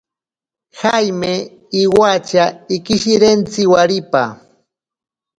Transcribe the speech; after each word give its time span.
Jaime 0.79 1.33
iwatya 1.83 2.45
ikishirentsi 2.75 3.61
waripa. 3.71 4.23